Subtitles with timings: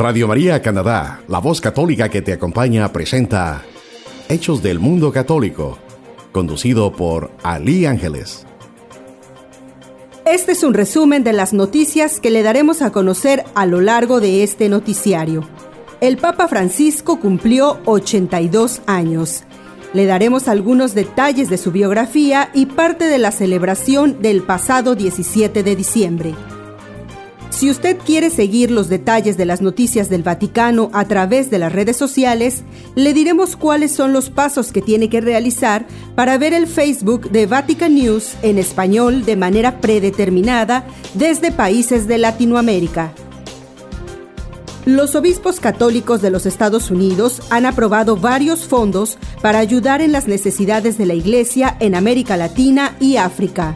[0.00, 3.60] Radio María Canadá, la voz católica que te acompaña, presenta
[4.30, 5.76] Hechos del Mundo Católico,
[6.32, 8.46] conducido por Ali Ángeles.
[10.24, 14.22] Este es un resumen de las noticias que le daremos a conocer a lo largo
[14.22, 15.46] de este noticiario.
[16.00, 19.44] El Papa Francisco cumplió 82 años.
[19.92, 25.62] Le daremos algunos detalles de su biografía y parte de la celebración del pasado 17
[25.62, 26.34] de diciembre.
[27.50, 31.72] Si usted quiere seguir los detalles de las noticias del Vaticano a través de las
[31.72, 32.62] redes sociales,
[32.94, 37.46] le diremos cuáles son los pasos que tiene que realizar para ver el Facebook de
[37.46, 43.12] Vatican News en español de manera predeterminada desde países de Latinoamérica.
[44.86, 50.26] Los obispos católicos de los Estados Unidos han aprobado varios fondos para ayudar en las
[50.26, 53.74] necesidades de la Iglesia en América Latina y África.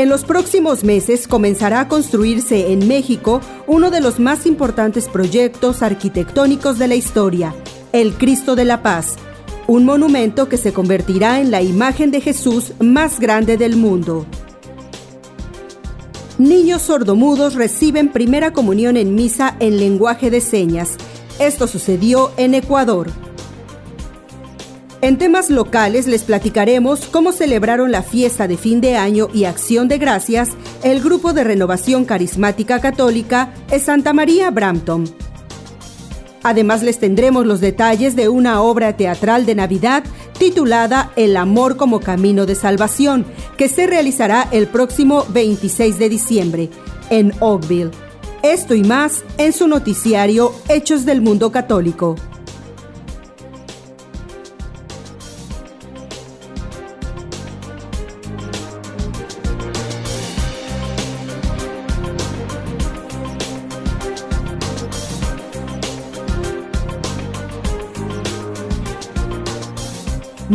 [0.00, 5.82] En los próximos meses comenzará a construirse en México uno de los más importantes proyectos
[5.82, 7.54] arquitectónicos de la historia,
[7.92, 9.16] el Cristo de la Paz,
[9.66, 14.24] un monumento que se convertirá en la imagen de Jesús más grande del mundo.
[16.38, 20.96] Niños sordomudos reciben primera comunión en misa en lenguaje de señas.
[21.38, 23.10] Esto sucedió en Ecuador.
[25.02, 29.88] En temas locales les platicaremos cómo celebraron la fiesta de fin de año y acción
[29.88, 30.50] de gracias
[30.82, 35.04] el grupo de renovación carismática católica Santa María Brampton.
[36.42, 40.04] Además les tendremos los detalles de una obra teatral de Navidad
[40.38, 46.70] titulada El amor como camino de salvación, que se realizará el próximo 26 de diciembre
[47.10, 47.90] en Oakville.
[48.42, 52.16] Esto y más en su noticiario Hechos del Mundo Católico.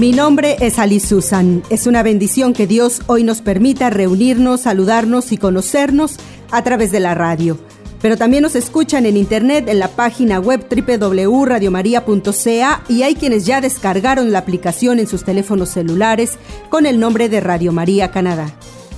[0.06, 1.64] Mi nombre es Alice Susan.
[1.72, 6.18] Es una bendición que Dios hoy nos permita reunirnos, saludarnos y conocernos
[6.52, 7.58] a través de la radio.
[8.04, 13.62] Pero también nos escuchan en internet en la página web www.radiomaria.ca y hay quienes ya
[13.62, 16.38] descargaron la aplicación en sus teléfonos celulares
[16.70, 18.54] con el nombre de Radio María Canadá.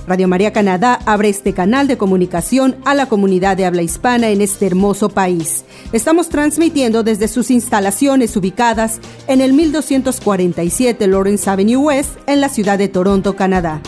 [0.08, 4.40] Radio María Canadá abre este canal de comunicación a la comunidad de habla hispana en
[4.40, 5.66] este hermoso país.
[5.92, 12.78] Estamos transmitiendo desde sus instalaciones ubicadas en el 1247 Lawrence Avenue West en la ciudad
[12.78, 13.82] de Toronto, Canadá.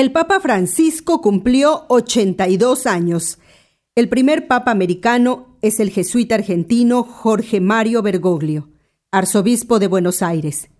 [0.00, 3.38] El Papa Francisco cumplió 82 años.
[3.94, 8.70] El primer Papa americano es el jesuita argentino Jorge Mario Bergoglio,
[9.10, 10.70] arzobispo de Buenos Aires.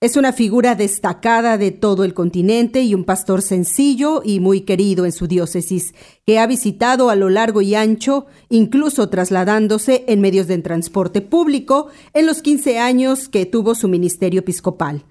[0.00, 5.04] Es una figura destacada de todo el continente y un pastor sencillo y muy querido
[5.04, 5.92] en su diócesis,
[6.24, 11.88] que ha visitado a lo largo y ancho, incluso trasladándose en medios de transporte público
[12.14, 15.04] en los 15 años que tuvo su ministerio episcopal.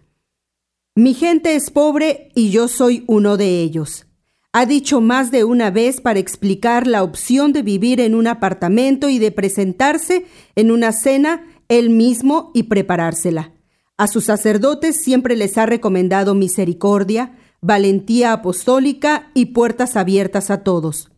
[0.95, 4.07] Mi gente es pobre y yo soy uno de ellos.
[4.51, 9.07] Ha dicho más de una vez para explicar la opción de vivir en un apartamento
[9.07, 13.53] y de presentarse en una cena él mismo y preparársela.
[13.97, 21.11] A sus sacerdotes siempre les ha recomendado misericordia, valentía apostólica y puertas abiertas a todos.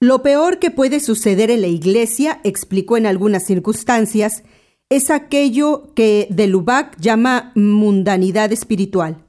[0.00, 4.44] Lo peor que puede suceder en la Iglesia, explicó en algunas circunstancias,
[4.94, 9.26] es aquello que de Lubac llama mundanidad espiritual,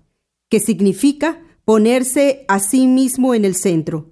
[0.47, 4.11] que significa ponerse a sí mismo en el centro.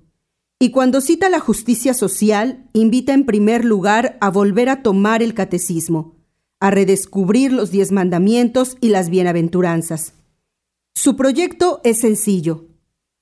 [0.59, 5.35] Y cuando cita la justicia social, invita en primer lugar a volver a tomar el
[5.35, 6.15] catecismo,
[6.59, 10.13] a redescubrir los diez mandamientos y las bienaventuranzas.
[10.95, 12.65] Su proyecto es sencillo.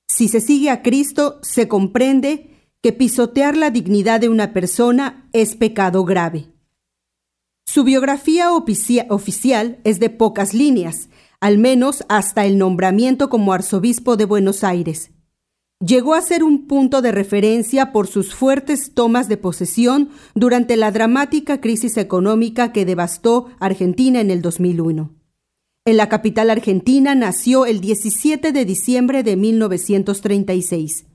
[0.08, 2.48] Si se sigue a Cristo, se comprende
[2.80, 6.51] que pisotear la dignidad de una persona es pecado grave.
[7.64, 11.08] Su biografía oficial es de pocas líneas,
[11.40, 15.10] al menos hasta el nombramiento como arzobispo de Buenos Aires.
[15.84, 20.92] Llegó a ser un punto de referencia por sus fuertes tomas de posesión durante la
[20.92, 25.10] dramática crisis económica que devastó Argentina en el 2001.
[25.84, 31.06] En la capital argentina nació el 17 de diciembre de 1936.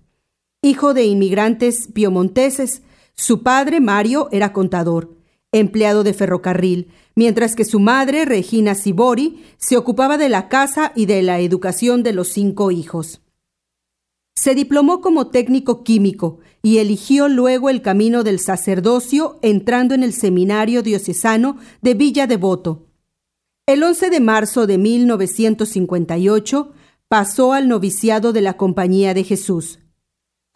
[0.61, 2.81] Hijo de inmigrantes piemonteses,
[3.15, 5.16] su padre, Mario, era contador
[5.59, 11.05] empleado de ferrocarril, mientras que su madre, Regina Sibori, se ocupaba de la casa y
[11.05, 13.21] de la educación de los cinco hijos.
[14.35, 20.13] Se diplomó como técnico químico y eligió luego el camino del sacerdocio entrando en el
[20.13, 22.85] seminario diocesano de Villa Devoto.
[23.65, 26.71] El 11 de marzo de 1958
[27.07, 29.79] pasó al noviciado de la Compañía de Jesús.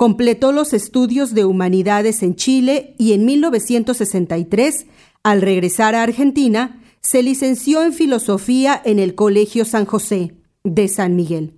[0.01, 4.87] Completó los estudios de humanidades en Chile y en 1963,
[5.21, 10.33] al regresar a Argentina, se licenció en filosofía en el Colegio San José
[10.63, 11.53] de San Miguel.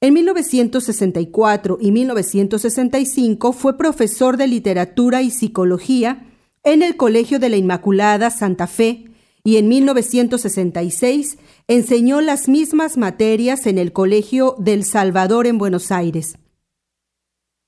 [0.00, 6.28] En 1964 y 1965 fue profesor de literatura y psicología
[6.64, 9.04] en el Colegio de la Inmaculada Santa Fe
[9.44, 11.36] y en 1966
[11.68, 16.38] enseñó las mismas materias en el Colegio del Salvador en Buenos Aires.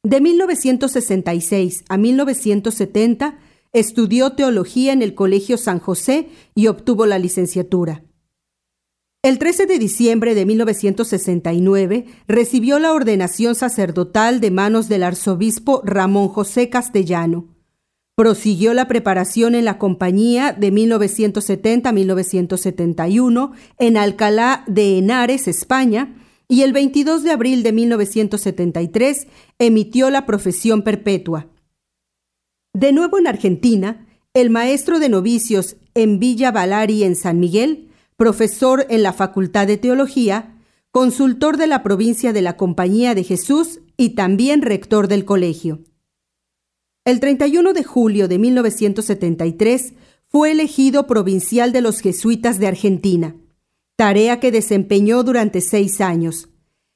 [0.04, 3.38] De 1966 a 1970
[3.72, 8.04] estudió teología en el Colegio San José y obtuvo la licenciatura.
[9.22, 16.28] El 13 de diciembre de 1969 recibió la ordenación sacerdotal de manos del arzobispo Ramón
[16.28, 17.56] José Castellano.
[18.14, 26.17] Prosiguió la preparación en la compañía de 1970 a 1971 en Alcalá de Henares, España,
[26.48, 29.26] y el 22 de abril de 1973
[29.58, 31.48] emitió la profesión perpetua.
[32.72, 38.84] De nuevo en Argentina, el maestro de novicios en Villa Valari en San Miguel profesor
[38.90, 40.60] en la Facultad de Teología,
[40.90, 45.84] consultor de la provincia de la Compañía de Jesús y también rector del colegio.
[47.04, 49.94] El 31 de julio de 1973
[50.26, 53.36] fue elegido provincial de los jesuitas de Argentina,
[53.98, 56.48] tarea que desempeñó durante seis años.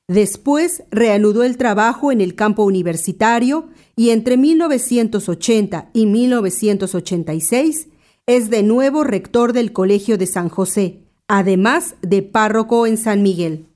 [0.06, 7.88] Después reanudó el trabajo en el campo universitario y entre 1980 y 1986
[8.26, 13.66] es de nuevo rector del Colegio de San José, además de párroco en San Miguel.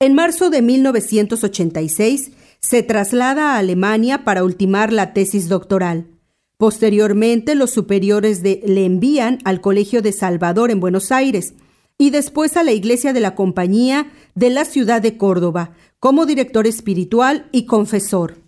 [0.00, 2.30] En marzo de 1986
[2.60, 6.06] se traslada a Alemania para ultimar la tesis doctoral.
[6.58, 11.54] Posteriormente, los superiores de, le envían al Colegio de Salvador en Buenos Aires
[11.96, 15.70] y después a la Iglesia de la Compañía de la ciudad de Córdoba
[16.00, 18.38] como director espiritual y confesor.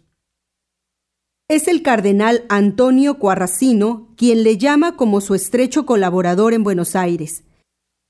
[1.49, 7.45] Es el cardenal Antonio Cuarracino quien le llama como su estrecho colaborador en Buenos Aires.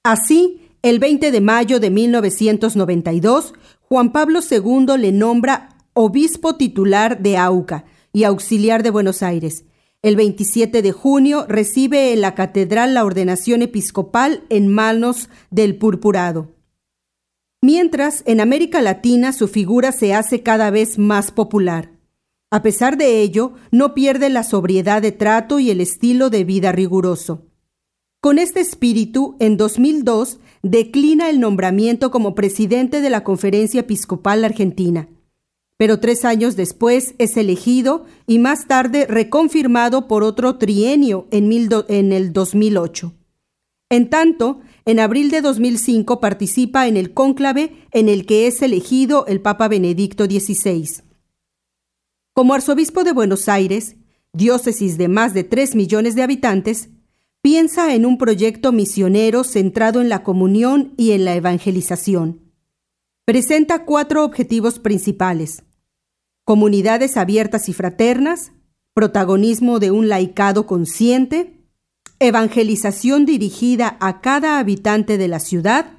[0.02, 7.36] Así, el 20 de mayo de 1992, Juan Pablo II le nombra obispo titular de
[7.36, 9.64] Auca y auxiliar de Buenos Aires.
[10.02, 16.54] El 27 de junio recibe en la catedral la ordenación episcopal en manos del purpurado.
[17.60, 21.90] Mientras, en América Latina su figura se hace cada vez más popular.
[22.50, 26.72] A pesar de ello, no pierde la sobriedad de trato y el estilo de vida
[26.72, 27.48] riguroso.
[28.22, 35.10] Con este espíritu, en 2002, declina el nombramiento como presidente de la Conferencia Episcopal Argentina.
[35.80, 41.50] Pero tres años después es elegido y más tarde reconfirmado por otro trienio en,
[42.12, 43.14] el 2008.
[43.88, 49.24] En tanto, en abril de 2005 participa en el cónclave en el que es elegido
[49.24, 51.02] el Papa Benedicto XVI.
[52.34, 53.96] Como arzobispo de Buenos Aires,
[54.34, 56.90] diócesis de más de 3 millones de habitantes,
[57.40, 62.52] piensa en un proyecto misionero centrado en la comunión y en la evangelización.
[63.24, 65.62] Presenta cuatro objetivos principales.
[66.50, 68.50] Comunidades abiertas y fraternas,
[68.92, 71.60] protagonismo de un laicado consciente,
[72.18, 75.92] evangelización dirigida a cada habitante de la ciudad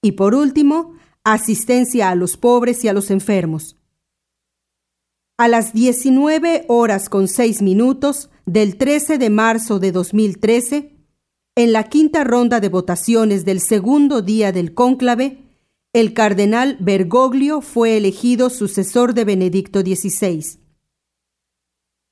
[0.00, 0.94] y, por último,
[1.24, 3.76] asistencia a los pobres y a los enfermos.
[5.36, 10.96] A las 19 horas con 6 minutos del 13 de marzo de 2013,
[11.54, 15.41] en la quinta ronda de votaciones del segundo día del cónclave,
[15.92, 20.58] el cardenal Bergoglio fue elegido sucesor de Benedicto XVI.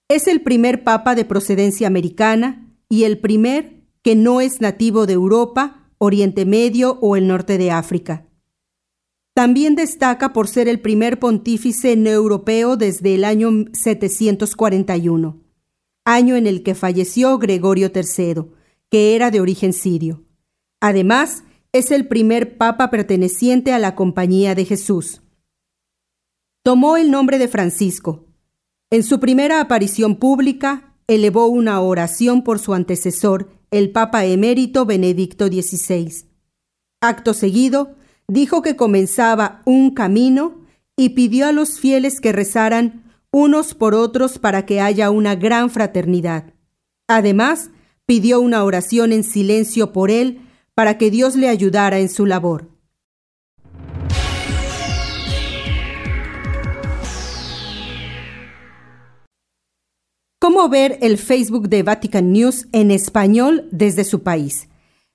[0.09, 5.15] Es el primer papa de procedencia americana y el primer que no es nativo de
[5.15, 8.27] Europa, Oriente Medio o el norte de África.
[9.35, 15.41] También destaca por ser el primer pontífice no europeo desde el año 741,
[16.05, 18.47] año en el que falleció Gregorio III,
[18.91, 20.25] que era de origen sirio.
[20.81, 25.23] Además, es el primer papa perteneciente a la Compañía de Jesús.
[26.65, 28.27] Tomó el nombre de Francisco.
[28.91, 35.47] En su primera aparición pública, elevó una oración por su antecesor, el Papa emérito Benedicto
[35.47, 36.27] XVI.
[37.01, 37.95] Acto seguido,
[38.27, 44.39] dijo que comenzaba un camino y pidió a los fieles que rezaran unos por otros
[44.39, 46.53] para que haya una gran fraternidad.
[47.09, 47.71] Además,
[48.07, 50.41] pidió una oración en silencio por él
[50.75, 52.69] para que Dios le ayudara en su labor.
[60.41, 64.69] ¿Cómo ver el Facebook de Vatican News en español desde su país?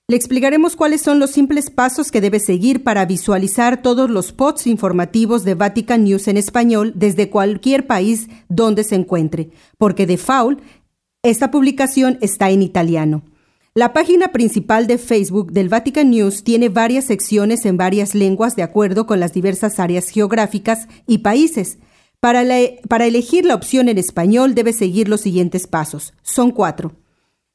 [0.08, 4.68] Le explicaremos cuáles son los simples pasos que debe seguir para visualizar todos los posts
[4.68, 10.58] informativos de Vatican News en español desde cualquier país donde se encuentre, porque de faul
[11.24, 13.24] esta publicación está en italiano.
[13.76, 18.62] La página principal de Facebook del Vatican News tiene varias secciones en varias lenguas de
[18.62, 21.76] acuerdo con las diversas áreas geográficas y países.
[22.18, 26.14] Para, elegir la opción en español debe seguir los siguientes pasos.
[26.22, 26.92] Son cuatro.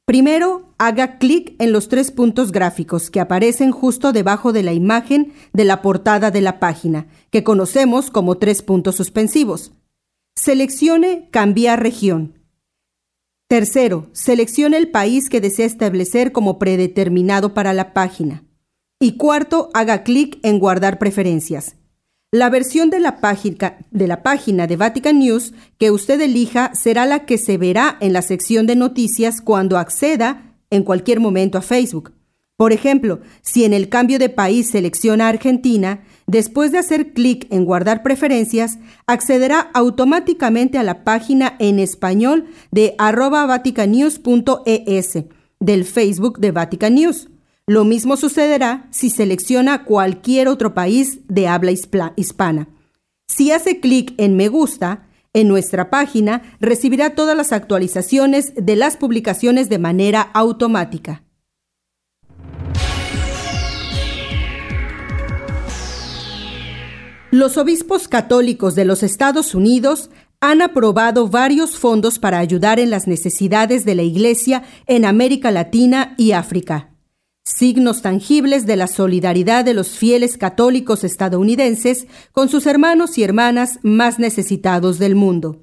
[0.05, 5.33] Primero, haga clic en los tres puntos gráficos que aparecen justo debajo de la imagen
[5.53, 9.71] de la portada de la página, que conocemos como tres puntos suspensivos.
[10.35, 12.40] Seleccione Cambiar región.
[13.51, 18.45] Tercero, seleccione el país que desea establecer como predeterminado para la página.
[18.97, 21.75] Y cuarto, haga clic en Guardar preferencias.
[22.31, 27.05] La versión de la, página, de la página de Vatican News que usted elija será
[27.05, 31.61] la que se verá en la sección de noticias cuando acceda en cualquier momento a
[31.61, 32.13] Facebook.
[32.55, 37.65] Por ejemplo, si en el cambio de país selecciona Argentina, después de hacer clic en
[37.65, 45.25] Guardar preferencias, accederá automáticamente a la página en español de arroba vaticanews.es
[45.59, 47.29] del Facebook de Vatican News.
[47.67, 51.71] Lo mismo sucederá si selecciona cualquier otro país de habla
[52.15, 52.69] hispana.
[53.27, 58.95] Si hace clic en Me gusta, en nuestra página recibirá todas las actualizaciones de las
[58.95, 61.23] publicaciones de manera automática.
[67.31, 70.09] Los obispos católicos de los Estados Unidos
[70.39, 76.13] han aprobado varios fondos para ayudar en las necesidades de la Iglesia en América Latina
[76.17, 76.91] y África
[77.43, 83.79] signos tangibles de la solidaridad de los fieles católicos estadounidenses con sus hermanos y hermanas
[83.81, 85.61] más necesitados del mundo.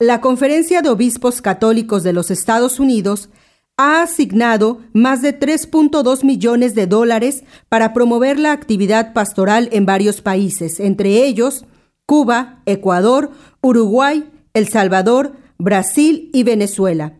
[0.00, 3.30] La Conferencia de Obispos Católicos de los Estados Unidos
[3.78, 10.20] ha asignado más de 3.2 millones de dólares para promover la actividad pastoral en varios
[10.20, 11.64] países, entre ellos
[12.04, 13.30] Cuba, Ecuador,
[13.62, 17.14] Uruguay, El Salvador, Brasil y Venezuela.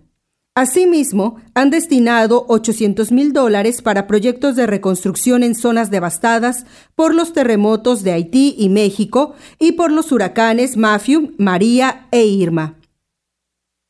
[0.55, 7.33] Asimismo, han destinado 800 mil dólares para proyectos de reconstrucción en zonas devastadas por los
[7.33, 12.78] terremotos de Haití y México y por los huracanes Matthew, María e Irma.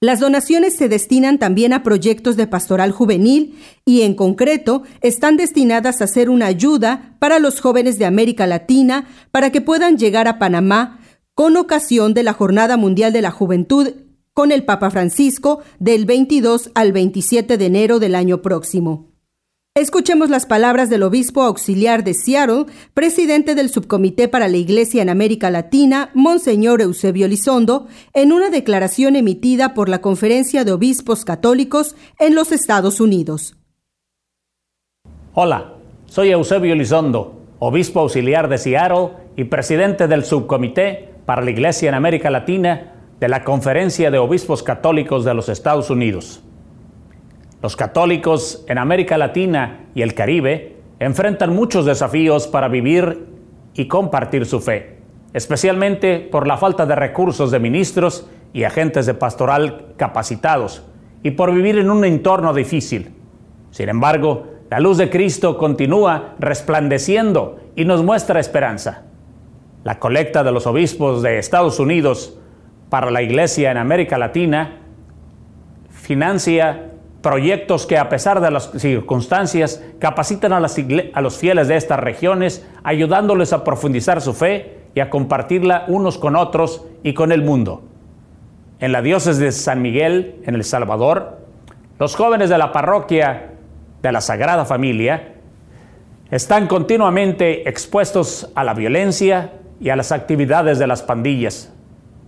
[0.01, 6.01] Las donaciones se destinan también a proyectos de pastoral juvenil y en concreto están destinadas
[6.01, 10.39] a ser una ayuda para los jóvenes de América Latina para que puedan llegar a
[10.39, 11.01] Panamá
[11.35, 13.89] con ocasión de la Jornada Mundial de la Juventud
[14.35, 19.08] con el Papa Francisco del 22 al 27 de enero del año próximo.
[19.79, 25.09] Escuchemos las palabras del obispo auxiliar de Seattle, presidente del Subcomité para la Iglesia en
[25.09, 31.95] América Latina, Monseñor Eusebio Lizondo, en una declaración emitida por la Conferencia de Obispos Católicos
[32.19, 33.57] en los Estados Unidos.
[35.35, 35.75] Hola,
[36.07, 41.95] soy Eusebio Lizondo, obispo auxiliar de Seattle y presidente del Subcomité para la Iglesia en
[41.95, 46.43] América Latina de la Conferencia de Obispos Católicos de los Estados Unidos.
[47.61, 53.27] Los católicos en América Latina y el Caribe enfrentan muchos desafíos para vivir
[53.75, 54.99] y compartir su fe,
[55.33, 60.85] especialmente por la falta de recursos de ministros y agentes de pastoral capacitados
[61.25, 63.13] y por vivir en un entorno difícil.
[63.73, 69.03] Sin embargo, la luz de Cristo continúa resplandeciendo y nos muestra esperanza.
[69.83, 72.39] La colecta de los obispos de Estados Unidos
[72.89, 74.79] para la Iglesia en América Latina,
[75.91, 76.93] financia
[77.29, 83.53] proyectos que a pesar de las circunstancias capacitan a, los fieles de estas regiones, ayudándoles
[83.53, 87.83] a profundizar su fe y a compartirla unos con otros y con el mundo.
[88.81, 91.41] En la diócesis de San Miguel, en El Salvador,
[91.99, 93.51] los jóvenes de la parroquia
[94.01, 95.35] de la Sagrada Familia
[96.31, 101.75] están continuamente expuestos a la violencia y a las actividades de las pandillas.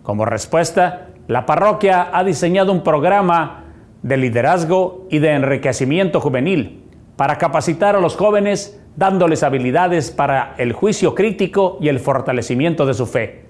[0.03, 3.65] Como respuesta, la parroquia ha diseñado un programa
[4.03, 6.85] de liderazgo y de enriquecimiento juvenil
[7.17, 12.95] para capacitar a los jóvenes dándoles habilidades para el juicio crítico y el fortalecimiento de
[12.95, 13.45] su fe.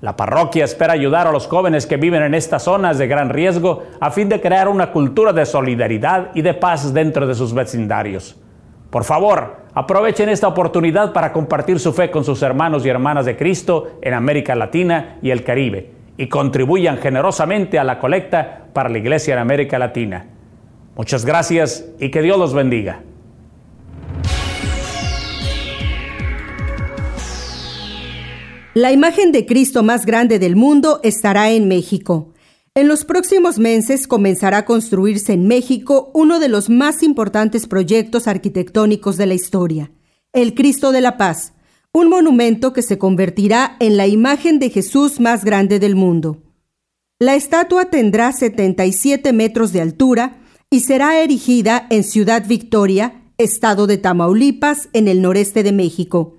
[0.00, 3.84] La parroquia espera ayudar a los jóvenes que viven en estas zonas de gran riesgo
[4.00, 8.38] a fin de crear una cultura de solidaridad y de paz dentro de sus vecindarios.
[8.90, 13.36] Por favor, aprovechen esta oportunidad para compartir su fe con sus hermanos y hermanas de
[13.36, 18.98] Cristo en América Latina y el Caribe y contribuyan generosamente a la colecta para la
[18.98, 20.26] Iglesia en América Latina.
[20.94, 23.00] Muchas gracias y que Dios los bendiga.
[28.74, 32.34] La imagen de Cristo más grande del mundo estará en México.
[32.74, 38.28] En los próximos meses comenzará a construirse en México uno de los más importantes proyectos
[38.28, 39.90] arquitectónicos de la historia,
[40.34, 41.54] el Cristo de la Paz,
[41.92, 46.38] un monumento que se convertirá en la imagen de Jesús más grande del mundo.
[47.18, 50.38] La estatua tendrá 77 metros de altura
[50.70, 56.36] y será erigida en Ciudad Victoria, estado de Tamaulipas, en el noreste de México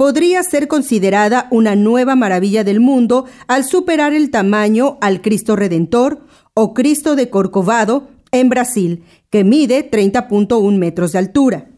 [0.00, 6.24] podría ser considerada una nueva maravilla del mundo al superar el tamaño al Cristo Redentor
[6.54, 11.69] o Cristo de Corcovado en Brasil, que mide 30.1 metros de altura.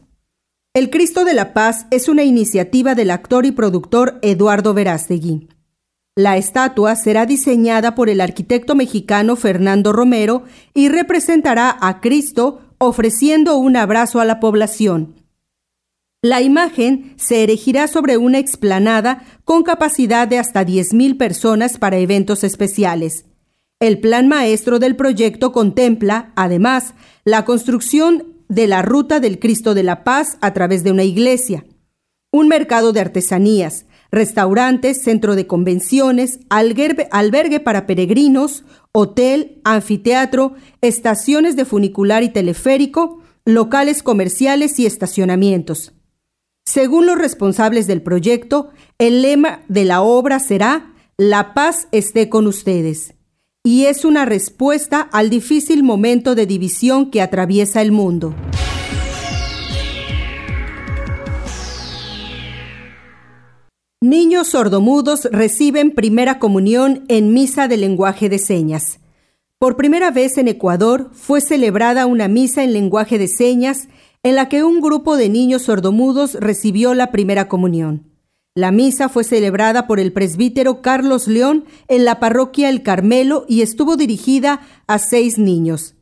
[0.75, 5.47] El Cristo de la Paz es una iniciativa del actor y productor Eduardo Verástegui.
[6.15, 13.55] La estatua será diseñada por el arquitecto mexicano Fernando Romero y representará a Cristo ofreciendo
[13.57, 15.13] un abrazo a la población.
[16.23, 22.43] La imagen se erigirá sobre una explanada con capacidad de hasta 10.000 personas para eventos
[22.43, 23.25] especiales.
[23.79, 29.83] El plan maestro del proyecto contempla, además, la construcción de la Ruta del Cristo de
[29.83, 31.65] la Paz a través de una iglesia,
[32.31, 41.65] un mercado de artesanías, restaurantes, centro de convenciones, albergue, para peregrinos, hotel, anfiteatro, estaciones de
[41.65, 45.93] funicular y teleférico, locales comerciales y estacionamientos.
[46.65, 48.69] Según los responsables del proyecto,
[48.99, 53.15] el lema de la obra será La paz esté con ustedes,
[53.65, 58.35] y es una respuesta al difícil momento de división que atraviesa el mundo.
[64.01, 68.99] Niños sordomudos reciben primera comunión en misa de lenguaje de señas.
[69.59, 73.87] Por primera vez en Ecuador fue celebrada una misa en lenguaje de señas
[74.23, 78.12] en la que un grupo de niños sordomudos recibió la primera comunión.
[78.55, 83.63] La misa fue celebrada por el presbítero Carlos León en la parroquia El Carmelo y
[83.63, 85.95] estuvo dirigida a seis niños.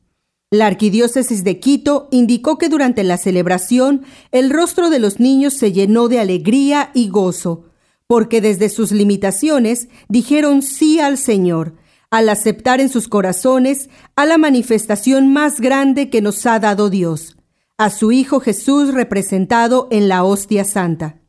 [0.49, 5.71] La arquidiócesis de Quito indicó que durante la celebración el rostro de los niños se
[5.71, 7.67] llenó de alegría y gozo,
[8.05, 11.75] porque desde sus limitaciones dijeron sí al Señor,
[12.09, 17.37] al aceptar en sus corazones a la manifestación más grande que nos ha dado Dios,
[17.77, 21.20] a su Hijo Jesús representado en la hostia santa.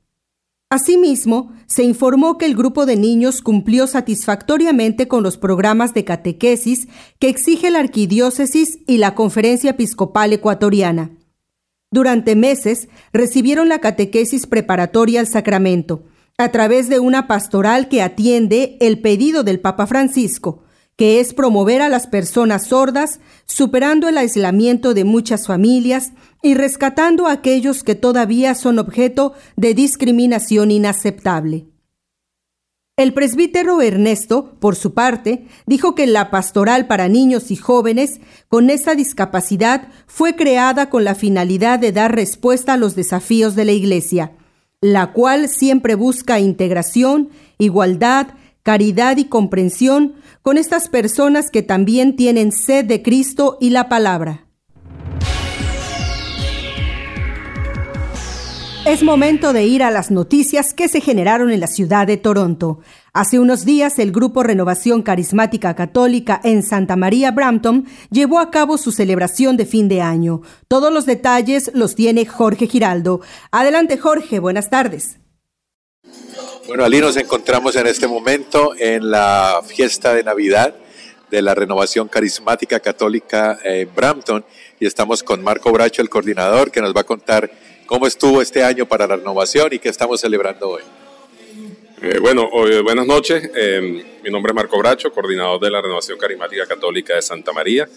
[0.73, 6.89] Asimismo, se informó que el grupo de niños cumplió satisfactoriamente con los programas de catequesis
[7.19, 11.11] que exige la arquidiócesis y la Conferencia Episcopal Ecuatoriana.
[11.91, 16.05] Durante meses recibieron la catequesis preparatoria al sacramento,
[16.39, 20.65] a través de una pastoral que atiende el pedido del Papa Francisco,
[20.97, 27.27] que es promover a las personas sordas, superando el aislamiento de muchas familias y rescatando
[27.27, 31.67] a aquellos que todavía son objeto de discriminación inaceptable.
[32.97, 38.69] El presbítero Ernesto, por su parte, dijo que la pastoral para niños y jóvenes con
[38.69, 43.73] esta discapacidad fue creada con la finalidad de dar respuesta a los desafíos de la
[43.73, 44.33] Iglesia,
[44.83, 48.27] la cual siempre busca integración, igualdad,
[48.63, 54.47] caridad y comprensión con estas personas que también tienen sed de Cristo y la palabra.
[58.85, 62.81] Es momento de ir a las noticias que se generaron en la ciudad de Toronto.
[63.13, 68.79] Hace unos días el Grupo Renovación Carismática Católica en Santa María Brampton llevó a cabo
[68.79, 70.41] su celebración de fin de año.
[70.67, 73.21] Todos los detalles los tiene Jorge Giraldo.
[73.53, 75.22] Adelante Jorge, buenas tardes.
[76.67, 80.73] Bueno, Ali, nos encontramos en este momento en la fiesta de Navidad
[81.29, 84.45] de la Renovación Carismática Católica en Brampton
[84.79, 87.51] y estamos con Marco Bracho, el coordinador, que nos va a contar
[87.87, 90.83] cómo estuvo este año para la renovación y qué estamos celebrando hoy.
[92.01, 93.51] Eh, bueno, hoy, buenas noches.
[93.57, 97.89] Em, mi nombre es Marco Bracho, coordinador de la Renovación Carismática Católica de Santa María.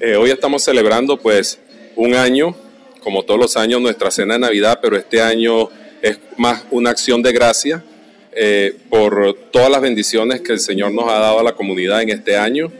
[0.00, 1.60] Eh, hoy estamos celebrando pues
[1.96, 2.56] un año,
[3.02, 5.68] como todos los años, nuestra cena de Navidad, pero este año
[6.02, 7.84] es más una acción de gracia
[8.32, 12.10] eh, por todas las bendiciones que el Señor nos ha dado a la comunidad en
[12.10, 12.70] este año.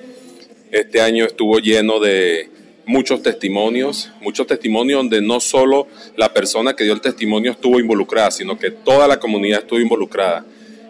[0.71, 2.51] Este año estuvo lleno de
[2.87, 8.31] muchos testimonios, muchos testimonios donde no solo la persona que dio el testimonio estuvo involucrada,
[8.31, 10.45] sino que toda la comunidad estuvo involucrada.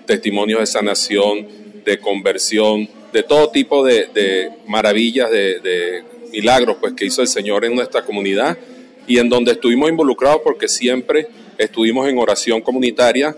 [0.06, 1.46] Testimonios de sanación,
[1.84, 7.64] de conversión, de todo tipo de, maravillas, de, de milagros pues, que hizo el Señor
[7.64, 8.58] en nuestra comunidad
[9.06, 13.36] y en donde estuvimos involucrados porque siempre estuvimos en oración comunitaria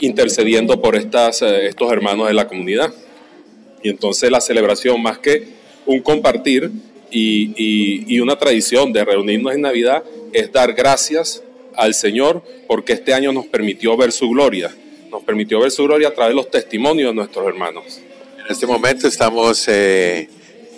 [0.00, 2.92] intercediendo por estas, eh, estos hermanos de la comunidad.
[3.82, 5.48] Y entonces la celebración, más que
[5.86, 6.70] un compartir
[7.10, 11.42] y, una tradición de reunirnos en Navidad, es dar gracias
[11.74, 14.74] al Señor porque este año nos permitió ver su gloria,
[15.10, 18.00] nos permitió ver su gloria a través de los testimonios de nuestros hermanos.
[18.38, 20.28] En este momento estamos eh,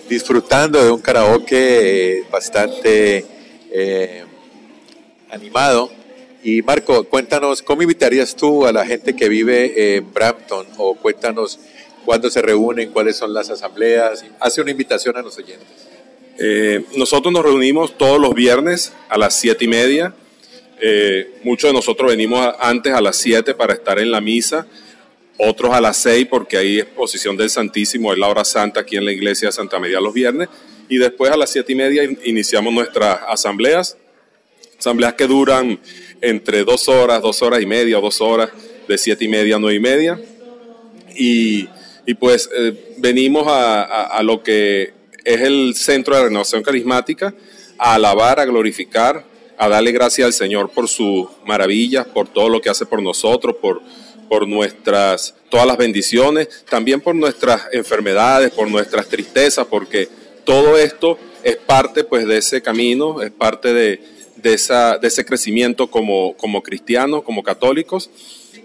[0.08, 3.24] disfrutando de un karaoke eh, bastante
[3.70, 4.24] eh,
[5.30, 5.90] animado.
[6.48, 10.64] Y Marco, cuéntanos, ¿cómo invitarías tú a la gente que vive en Brampton?
[10.76, 11.58] O cuéntanos
[12.04, 14.24] cuándo se reúnen, cuáles son las asambleas.
[14.38, 15.66] Hace una invitación a los oyentes.
[16.38, 20.14] Eh, nosotros nos reunimos todos los viernes a las siete y media.
[21.42, 24.68] muchos de nosotros venimos antes a las siete para estar en la misa
[25.38, 29.04] otros a las seis porque hay exposición del Santísimo, es la hora santa aquí en
[29.04, 30.48] la iglesia de Santa María los viernes,
[30.88, 33.96] y después a las siete y media iniciamos nuestras asambleas,
[34.78, 35.80] asambleas que duran
[36.20, 38.50] entre dos horas, dos horas y media dos horas,
[38.88, 40.20] de siete y media a nueve y media,
[41.18, 41.68] y,
[42.20, 44.92] pues eh, venimos a, lo que
[45.24, 47.34] es el centro de renovación carismática,
[47.78, 49.24] a alabar, a glorificar,
[49.58, 53.56] a darle gracias al Señor por sus maravillas, por todo lo que hace por nosotros,
[53.60, 53.82] por
[54.28, 60.08] por nuestras, todas las bendiciones, también por nuestras enfermedades, por nuestras tristezas, porque
[60.44, 64.00] todo esto es parte pues de ese camino, es parte de,
[64.36, 68.10] de, esa, de ese crecimiento como, como cristianos, como católicos,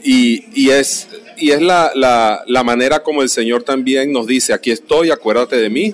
[0.03, 1.07] y, y es,
[1.37, 5.69] y es la, la, manera como el Señor también nos dice, aquí estoy, acuérdate de
[5.69, 5.93] mí,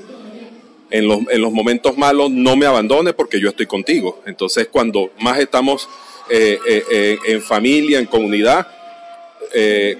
[0.90, 4.22] en los, en los momentos malos no me abandones porque yo estoy contigo.
[4.26, 5.90] Entonces cuando más estamos
[6.30, 8.68] eh, eh, eh, en familia, en comunidad,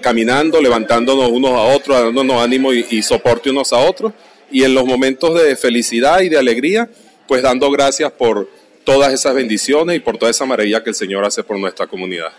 [0.02, 4.12] caminando, levantándonos unos a otros, dándonos ánimo y, soporte unos a otros.
[4.50, 6.88] Y en los momentos de felicidad y de alegría,
[7.26, 8.48] pues dando gracias por
[8.88, 12.32] todas esas bendiciones y por toda esa maravilla que el Señor hace por nuestra comunidad.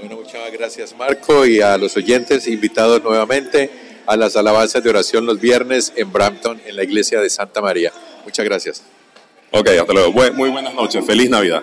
[0.00, 3.70] Bueno, muchas gracias Marco y a los oyentes invitados nuevamente
[4.04, 7.92] a las alabanzas de oración los viernes en Brampton, en la iglesia de Santa María.
[8.24, 8.82] Muchas gracias.
[9.52, 10.12] Ok, hasta luego.
[10.32, 11.06] Muy buenas noches.
[11.06, 11.62] Feliz Navidad.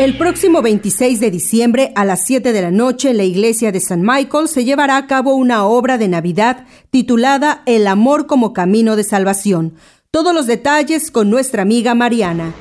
[0.00, 3.80] El próximo 26 de diciembre a las 7 de la noche en la iglesia de
[3.80, 8.96] San Michael se llevará a cabo una obra de Navidad titulada El amor como camino
[8.96, 9.74] de salvación.
[10.10, 12.52] Todos los detalles con nuestra amiga Mariana.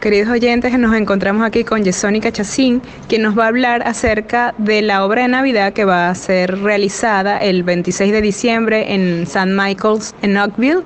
[0.00, 4.82] Queridos oyentes, nos encontramos aquí con Yesónica Chacín, quien nos va a hablar acerca de
[4.82, 9.56] la obra de Navidad que va a ser realizada el 26 de diciembre en San
[9.56, 10.82] Michael's en Oakville.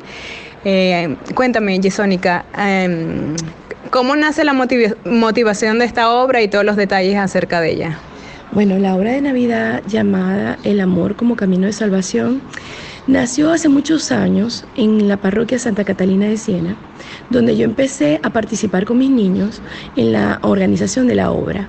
[0.65, 3.35] Eh, cuéntame, Yesónica, em,
[3.91, 7.99] ¿Cómo nace la motivación de esta obra y todos los detalles acerca de ella?
[8.53, 12.43] Bueno, la obra de Navidad llamada El amor como camino de salvación
[13.09, 16.77] nació hace muchos años en la parroquia Santa Catalina de Siena,
[17.31, 19.62] donde yo empecé a participar con mis niños
[19.97, 21.68] en la organización de la obra.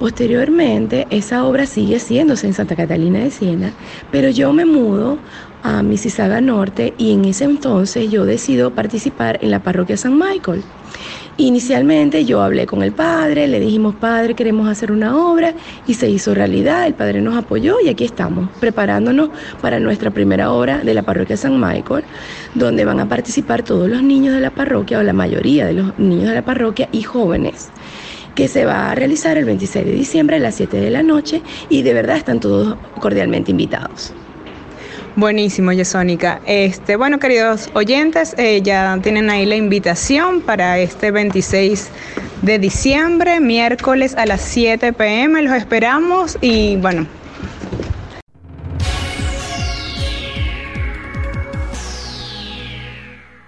[0.00, 3.72] Posteriormente, esa obra sigue haciéndose en Santa Catalina de Siena,
[4.10, 5.16] pero yo me mudo
[5.62, 10.62] a Mississauga Norte y en ese entonces yo decido participar en la parroquia San Michael.
[11.36, 15.54] Inicialmente yo hablé con el padre, le dijimos, padre, queremos hacer una obra
[15.86, 19.30] y se hizo realidad, el padre nos apoyó y aquí estamos, preparándonos
[19.62, 22.04] para nuestra primera obra de la parroquia San Michael,
[22.54, 25.98] donde van a participar todos los niños de la parroquia o la mayoría de los
[25.98, 27.70] niños de la parroquia y jóvenes
[28.34, 31.42] que se va a realizar el 26 de diciembre a las 7 de la noche
[31.68, 34.14] y de verdad están todos cordialmente invitados.
[35.20, 36.40] Buenísimo, Yesónica.
[36.46, 41.90] Este, bueno, queridos oyentes, eh, ya tienen ahí la invitación para este 26
[42.40, 45.42] de diciembre, miércoles a las 7 pm.
[45.42, 47.06] Los esperamos y bueno.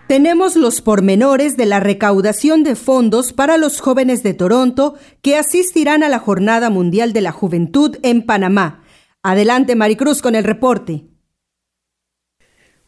[0.08, 6.02] Tenemos los pormenores de la recaudación de fondos para los jóvenes de Toronto que asistirán
[6.02, 8.82] a la Jornada Mundial de la Juventud en Panamá.
[9.22, 11.06] Adelante, Maricruz, con el reporte.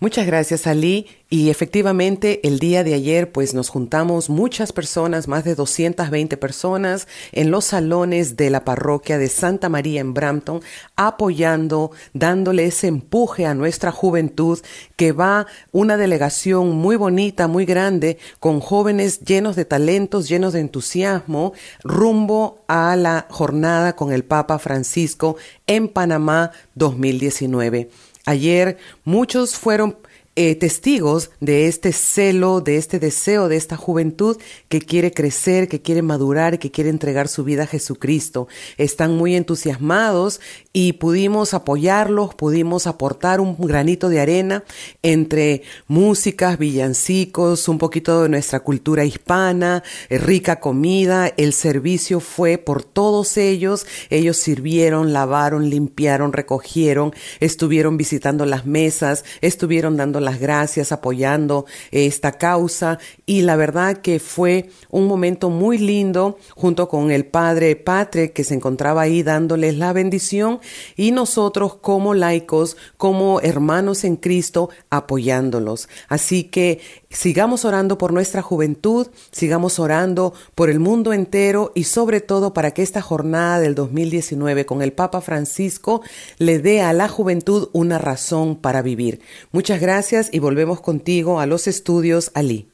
[0.05, 1.07] Muchas gracias, Ali.
[1.31, 7.09] Y efectivamente, el día de ayer, pues nos juntamos muchas personas, más de 220 personas,
[7.33, 10.61] en los salones de la parroquia de Santa María en Brampton,
[10.95, 14.61] apoyando, dándole ese empuje a nuestra juventud,
[14.97, 20.61] que va una delegación muy bonita, muy grande, con jóvenes llenos de talentos, llenos de
[20.61, 25.37] entusiasmo, rumbo a la jornada con el Papa Francisco
[25.67, 27.89] en Panamá 2019.
[28.27, 29.99] Ayer muchos fueron
[30.37, 34.37] eh, testigos de este celo, de este deseo, de esta juventud
[34.69, 38.49] que quiere crecer, que quiere madurar, que quiere entregar su vida a Jesucristo.
[38.77, 40.41] Están muy entusiasmados
[40.73, 44.65] y pudimos apoyarlos, pudimos aportar un granito de arena
[45.05, 51.33] entre músicas, villancicos, un poquito de nuestra cultura hispana, eh, rica comida.
[51.37, 53.87] El servicio fue por todos ellos.
[54.11, 62.33] Ellos sirvieron, lavaron, limpiaron, recogieron, estuvieron visitando las mesas, estuvieron dando las gracias, apoyando esta
[62.33, 68.33] causa y la verdad que fue un momento muy lindo junto con el padre Patre
[68.33, 70.61] que se encontraba ahí dándoles la bendición
[70.97, 75.89] y nosotros como laicos, como hermanos en Cristo, apoyándolos.
[76.09, 76.81] Así que
[77.15, 82.73] sigamos orando por nuestra juventud, sigamos orando por el mundo entero y sobre todo para
[82.73, 86.03] que esta jornada del 2019 con el Papa Francisco
[86.39, 89.21] le dé a la juventud una razón para vivir.
[89.53, 92.69] Muchas gracias y volvemos contigo a los estudios Ali.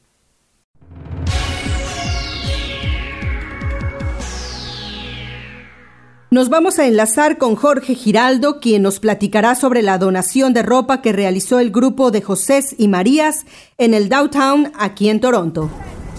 [6.32, 11.02] Nos vamos a enlazar con Jorge Giraldo, quien nos platicará sobre la donación de ropa
[11.02, 13.44] que realizó el grupo de Josés y Marías
[13.78, 15.68] en el Downtown aquí en Toronto.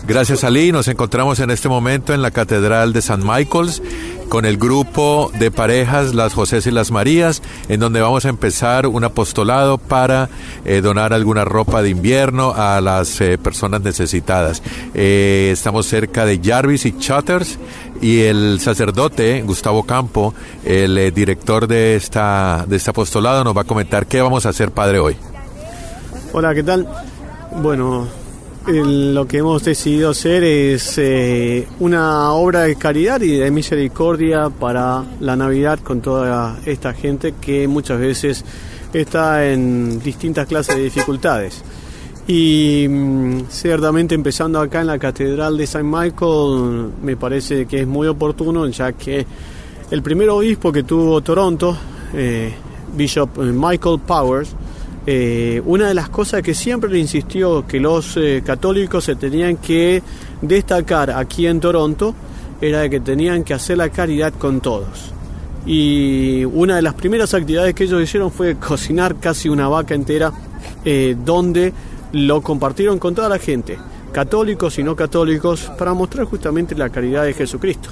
[0.05, 3.23] Gracias Ali, nos encontramos en este momento en la Catedral de St.
[3.23, 3.81] Michael's
[4.31, 8.87] con el grupo de parejas Las José y las Marías, en donde vamos a empezar
[8.87, 10.29] un apostolado para
[10.63, 14.63] eh, donar alguna ropa de invierno a las eh, personas necesitadas.
[14.93, 17.59] Eh, estamos cerca de Jarvis y Chatters
[18.01, 23.65] y el sacerdote Gustavo Campo, el director de, esta, de este apostolado, nos va a
[23.65, 25.17] comentar qué vamos a hacer, Padre, hoy.
[26.31, 26.87] Hola, ¿qué tal?
[27.57, 28.07] Bueno,
[28.67, 35.03] lo que hemos decidido hacer es eh, una obra de caridad y de misericordia para
[35.19, 38.45] la Navidad con toda esta gente que muchas veces
[38.93, 41.63] está en distintas clases de dificultades.
[42.27, 45.83] Y mm, ciertamente empezando acá en la Catedral de St.
[45.83, 49.25] Michael me parece que es muy oportuno ya que
[49.89, 51.75] el primer obispo que tuvo Toronto,
[52.13, 52.53] eh,
[52.95, 54.55] Bishop Michael Powers,
[55.05, 59.57] eh, una de las cosas que siempre le insistió que los eh, católicos se tenían
[59.57, 60.03] que
[60.41, 62.13] destacar aquí en Toronto
[62.61, 65.11] era que tenían que hacer la caridad con todos.
[65.65, 70.31] Y una de las primeras actividades que ellos hicieron fue cocinar casi una vaca entera,
[70.85, 71.73] eh, donde
[72.13, 73.79] lo compartieron con toda la gente,
[74.11, 77.89] católicos y no católicos, para mostrar justamente la caridad de Jesucristo.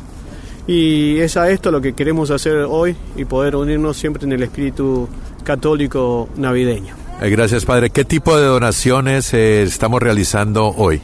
[0.68, 4.44] Y es a esto lo que queremos hacer hoy y poder unirnos siempre en el
[4.44, 5.10] espíritu
[5.44, 6.99] católico navideño.
[7.22, 7.90] Eh, gracias, Padre.
[7.90, 11.02] ¿Qué tipo de donaciones eh, estamos realizando hoy?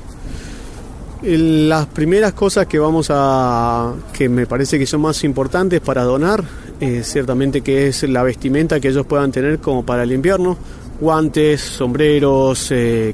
[1.21, 6.41] Las primeras cosas que vamos a, que me parece que son más importantes para donar,
[6.79, 10.57] eh, ciertamente que es la vestimenta que ellos puedan tener como para el invierno,
[11.01, 12.71] guantes, sombreros,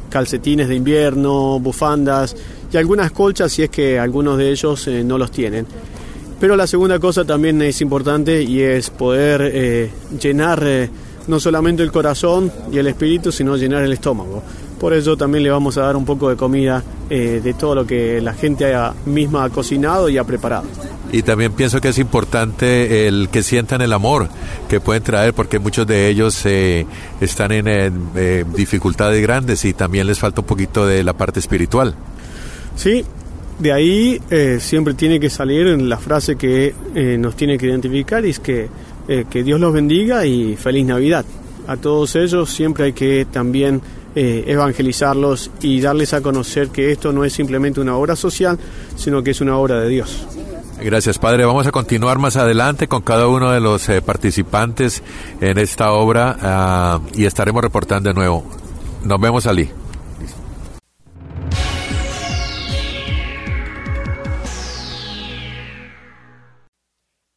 [0.10, 2.36] calcetines de invierno, bufandas
[2.72, 5.66] y algunas colchas si es que algunos de ellos no los tienen.
[6.40, 9.90] Pero la segunda cosa también es importante y es poder
[10.22, 10.90] llenar
[11.28, 14.44] no solamente el corazón y el espíritu, sino llenar el estómago.
[14.82, 17.86] Por eso también le vamos a dar un poco de comida eh, de todo lo
[17.86, 20.64] que la gente haya misma ha cocinado y ha preparado.
[21.12, 24.30] Y también pienso que es importante el que sientan el amor
[24.68, 26.88] que pueden traer, porque muchos de ellos eh,
[27.20, 31.94] están en eh, dificultades grandes y también les falta un poquito de la parte espiritual.
[32.76, 33.06] Sí,
[33.60, 34.20] de ahí
[34.60, 36.74] siempre tiene que salir la frase que
[37.20, 38.68] nos tiene que identificar y es que
[39.08, 41.26] eh, que Dios los bendiga y feliz Navidad.
[41.68, 43.82] A todos ellos siempre hay que también
[44.16, 48.58] eh, evangelizarlos y darles a conocer que esto no es simplemente una obra social,
[48.96, 50.28] sino que es una obra de Dios.
[50.84, 51.46] Gracias, Padre.
[51.46, 55.04] Vamos a continuar más adelante con cada uno de los eh, participantes
[55.40, 58.44] en esta obra ah, y estaremos reportando de nuevo.
[59.04, 59.70] Nos vemos, Ali.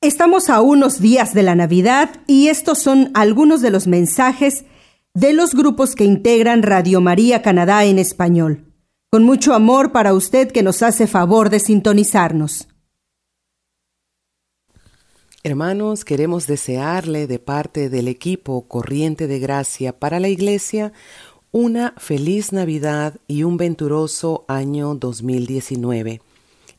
[0.05, 4.67] Estamos a unos días de la Navidad y estos son algunos de los mensajes
[5.15, 8.71] de los grupos que integran Radio María Canadá en español.
[9.11, 12.69] Con mucho amor para usted que nos hace favor de sintonizarnos.
[15.43, 20.93] Hermanos, queremos desearle de parte del equipo Corriente de Gracia para la Iglesia
[21.51, 26.21] una feliz Navidad y un venturoso año 2019.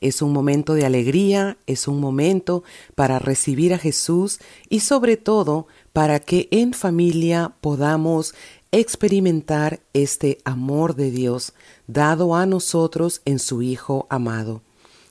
[0.01, 2.63] Es un momento de alegría, es un momento
[2.95, 8.35] para recibir a Jesús y sobre todo para que en familia podamos
[8.71, 11.53] experimentar este amor de Dios
[11.87, 14.61] dado a nosotros en su Hijo amado.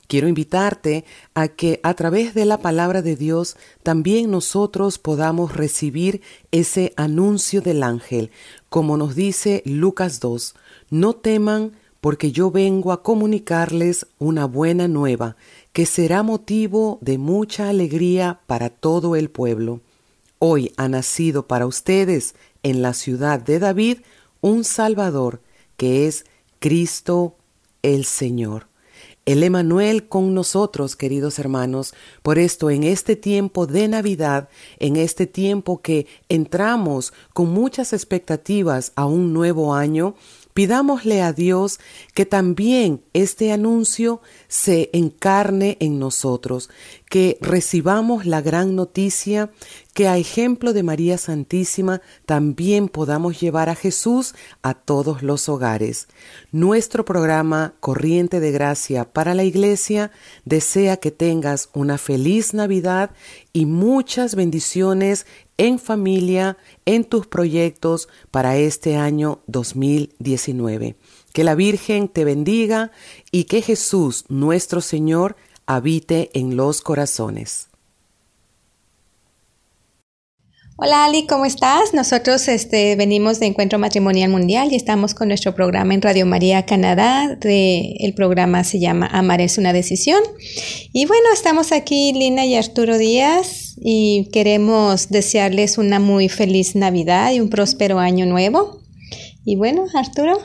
[0.06, 6.20] Quiero invitarte a que a través de la palabra de Dios también nosotros podamos recibir
[6.50, 8.30] ese anuncio del ángel
[8.74, 10.56] como nos dice Lucas 2,
[10.90, 15.36] no teman porque yo vengo a comunicarles una buena nueva,
[15.72, 19.80] que será motivo de mucha alegría para todo el pueblo.
[20.38, 24.00] Hoy ha nacido para ustedes en la ciudad de David
[24.42, 25.40] un Salvador,
[25.78, 26.26] que es
[26.58, 27.36] Cristo
[27.80, 28.66] el Señor.
[29.24, 31.94] El Emanuel con nosotros, queridos hermanos.
[32.22, 38.92] Por esto, en este tiempo de Navidad, en este tiempo que entramos con muchas expectativas
[38.94, 40.14] a un nuevo año,
[40.54, 41.80] Pidámosle a Dios
[42.14, 46.70] que también este anuncio se encarne en nosotros,
[47.10, 49.50] que recibamos la gran noticia,
[49.94, 56.06] que a ejemplo de María Santísima también podamos llevar a Jesús a todos los hogares.
[56.52, 60.12] Nuestro programa Corriente de Gracia para la Iglesia
[60.44, 63.10] desea que tengas una feliz Navidad
[63.52, 65.26] y muchas bendiciones
[65.58, 70.96] en familia, en tus proyectos para este año 2019.
[71.32, 72.92] Que la Virgen te bendiga
[73.30, 75.36] y que Jesús, nuestro Señor,
[75.66, 77.68] habite en los corazones.
[80.76, 81.94] Hola Ali, ¿cómo estás?
[81.94, 86.66] Nosotros este, venimos de Encuentro Matrimonial Mundial y estamos con nuestro programa en Radio María
[86.66, 87.38] Canadá.
[87.42, 90.18] el programa se llama Amar es una decisión.
[90.92, 97.32] Y bueno, estamos aquí Lina y Arturo Díaz y queremos desearles una muy feliz Navidad
[97.32, 98.82] y un próspero año nuevo.
[99.44, 100.40] Y bueno, Arturo.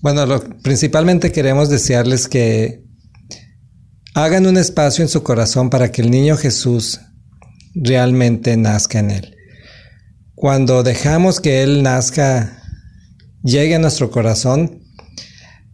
[0.00, 0.24] Bueno,
[0.62, 2.84] principalmente queremos desearles que
[4.14, 7.00] hagan un espacio en su corazón para que el niño Jesús
[7.74, 9.37] realmente nazca en él
[10.38, 12.62] cuando dejamos que Él nazca,
[13.42, 14.84] llegue a nuestro corazón,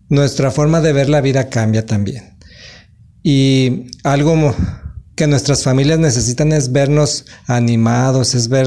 [0.09, 2.39] nuestra forma de ver la vida cambia también.
[3.23, 4.55] Y algo
[5.17, 8.67] que nuestras familias necesitan es vernos animados, es ver,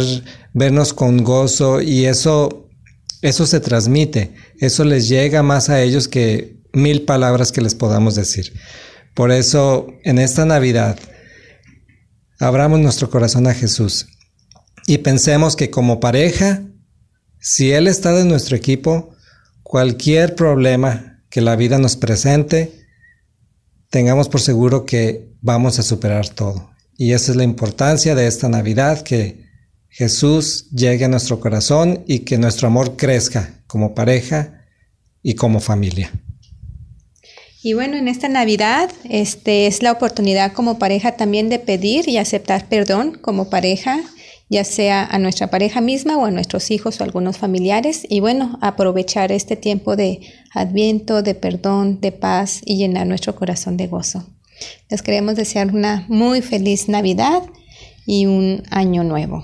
[0.54, 2.70] vernos con gozo y eso,
[3.24, 8.14] eso se transmite, eso les llega más a ellos que mil palabras que les podamos
[8.14, 8.54] decir.
[9.16, 11.00] Por eso, en esta Navidad,
[12.40, 14.06] abramos nuestro corazón a Jesús
[14.88, 16.63] y pensemos que como pareja,
[17.39, 19.12] si Él está de nuestro equipo,
[19.62, 22.88] cualquier problema que la vida nos presente,
[23.89, 26.71] tengamos por seguro que vamos a superar todo.
[26.97, 29.45] Y esa es la importancia de esta Navidad, que
[29.89, 34.65] Jesús llegue a nuestro corazón y que nuestro amor crezca como pareja
[35.21, 36.13] y como familia.
[37.62, 42.17] Y bueno, en esta Navidad este, es la oportunidad como pareja también de pedir y
[42.17, 44.00] aceptar perdón como pareja
[44.50, 48.06] ya sea a nuestra pareja misma o a nuestros hijos o algunos familiares.
[48.10, 50.22] Y bueno, aprovechar este tiempo de
[50.54, 54.26] adviento, de perdón, de paz y llenar nuestro corazón de gozo.
[54.90, 57.44] Les queremos desear una muy feliz Navidad
[58.06, 59.44] y un año nuevo.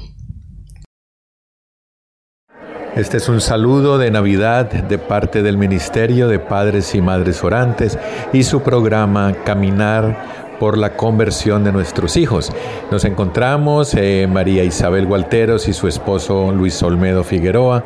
[2.95, 7.97] Este es un saludo de Navidad de parte del Ministerio de Padres y Madres Orantes
[8.31, 12.49] y su programa Caminar por la conversión de nuestros hijos.
[12.89, 17.83] Nos encontramos eh, María Isabel Gualteros y su esposo Luis Olmedo Figueroa,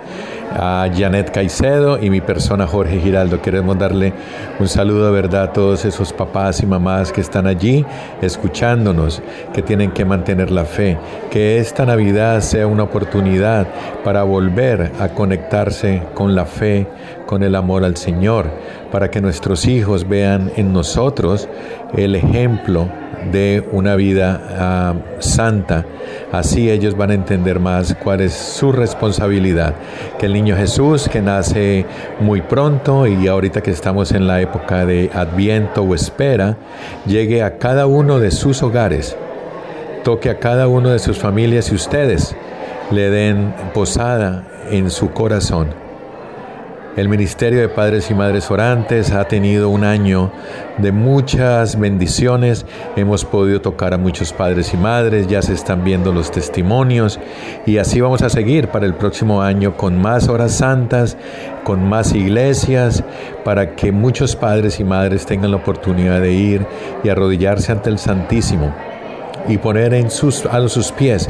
[0.54, 3.42] a Janet Caicedo y mi persona Jorge Giraldo.
[3.42, 4.14] Queremos darle
[4.60, 7.84] un saludo de verdad a todos esos papás y mamás que están allí
[8.22, 9.24] escuchándonos,
[9.56, 11.00] que tienen que mantener la fe,
[11.32, 13.68] que esta Navidad sea una oportunidad
[14.04, 16.86] para volver a conectarse con la fe,
[17.28, 18.50] con el amor al Señor,
[18.92, 21.48] para que nuestros hijos vean en nosotros
[21.96, 22.90] el ejemplo
[23.32, 25.86] de una vida ah, santa.
[26.32, 29.76] Así ellos van a entender más cuál es su responsabilidad.
[30.18, 31.86] Que el niño Jesús, que nace
[32.20, 36.58] muy pronto y ahorita que estamos en la época de adviento o espera,
[37.06, 39.18] llegue a cada uno de sus hogares,
[40.04, 42.36] toque a cada uno de sus familias y ustedes
[42.92, 45.87] le den posada en su corazón
[46.98, 50.32] el Ministerio de Padres y Madres Orantes ha tenido un año
[50.80, 52.66] de muchas bendiciones.
[52.96, 57.20] Hemos podido tocar a muchos padres y madres, ya se están viendo los testimonios
[57.68, 61.18] y así vamos a seguir para el próximo año con más horas santas,
[61.64, 63.04] con más iglesias,
[63.46, 66.66] para que muchos padres y madres tengan la oportunidad de ir
[67.04, 68.74] y arrodillarse ante el Santísimo
[69.48, 71.30] y poner en sus, a sus pies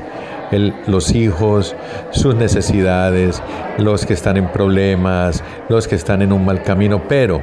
[0.87, 1.75] los hijos,
[2.11, 3.41] sus necesidades,
[3.77, 7.41] los que están en problemas, los que están en un mal camino, pero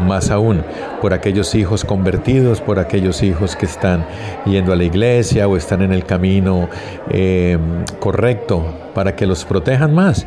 [0.00, 0.62] más aún
[1.00, 4.06] por aquellos hijos convertidos, por aquellos hijos que están
[4.44, 6.68] yendo a la iglesia o están en el camino
[7.10, 7.58] eh,
[7.98, 10.26] correcto, para que los protejan más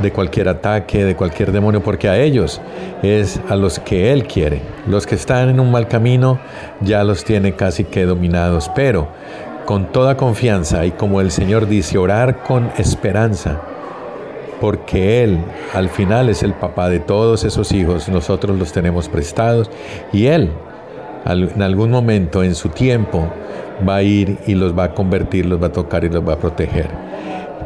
[0.00, 2.60] de cualquier ataque, de cualquier demonio, porque a ellos
[3.02, 4.60] es a los que Él quiere.
[4.86, 6.38] Los que están en un mal camino
[6.80, 9.08] ya los tiene casi que dominados, pero
[9.64, 13.60] con toda confianza y como el Señor dice, orar con esperanza
[14.60, 15.38] porque Él
[15.74, 19.70] al final es el papá de todos esos hijos, nosotros los tenemos prestados
[20.12, 20.50] y Él
[21.26, 23.28] en algún momento en su tiempo
[23.86, 26.34] va a ir y los va a convertir, los va a tocar y los va
[26.34, 26.88] a proteger.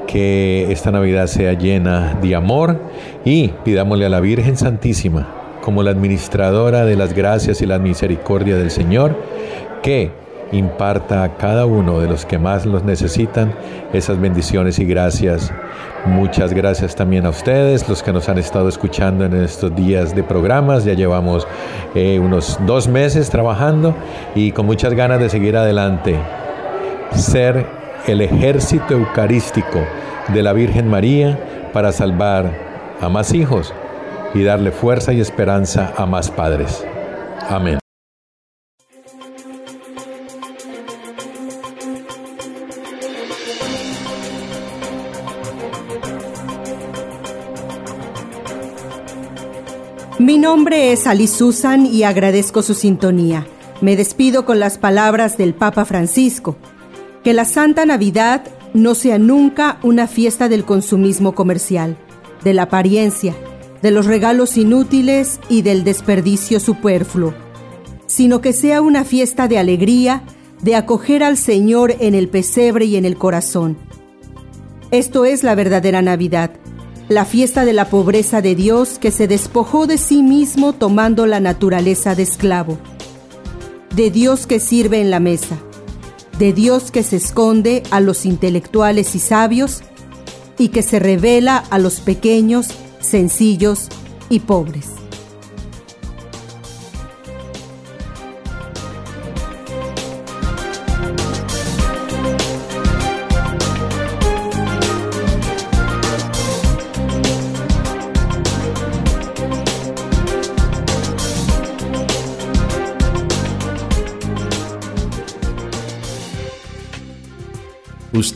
[0.07, 2.81] Que esta Navidad sea llena de amor
[3.25, 5.29] y pidámosle a la Virgen Santísima,
[5.63, 9.17] como la administradora de las gracias y la misericordia del Señor,
[9.83, 10.11] que
[10.53, 13.55] imparta a cada uno de los que más los necesitan
[13.93, 15.53] esas bendiciones y gracias.
[16.07, 20.23] Muchas gracias también a ustedes, los que nos han estado escuchando en estos días de
[20.23, 20.85] programas.
[20.85, 21.47] Ya llevamos
[21.95, 23.95] eh, unos dos meses trabajando
[24.35, 26.17] y con muchas ganas de seguir adelante.
[27.13, 29.81] Ser el ejército eucarístico
[30.29, 32.51] de la Virgen María para salvar
[33.01, 33.73] a más hijos
[34.35, 36.85] y darle fuerza y esperanza a más padres.
[37.49, 37.79] Amén.
[50.19, 53.47] Mi nombre es Ali Susan y agradezco su sintonía.
[53.81, 56.57] Me despido con las palabras del Papa Francisco.
[57.23, 58.43] Que la Santa Navidad
[58.75, 61.97] no sea nunca una fiesta del consumismo comercial,
[62.45, 63.35] de la apariencia,
[63.83, 67.35] de los regalos inútiles y del desperdicio superfluo,
[68.07, 70.23] sino que sea una fiesta de alegría,
[70.63, 73.77] de acoger al Señor en el pesebre y en el corazón.
[74.91, 76.51] Esto es la verdadera Navidad
[77.11, 81.41] la fiesta de la pobreza de Dios que se despojó de sí mismo tomando la
[81.41, 82.79] naturaleza de esclavo,
[83.97, 85.59] de Dios que sirve en la mesa,
[86.41, 89.83] de Dios que se esconde a los intelectuales y sabios
[90.59, 92.69] y que se revela a los pequeños,
[92.99, 93.89] sencillos
[94.31, 95.00] y pobres.